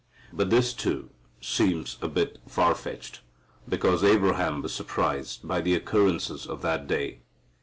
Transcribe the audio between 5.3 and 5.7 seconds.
by